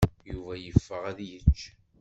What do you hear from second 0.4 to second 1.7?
yeffeɣ ad d-yečč.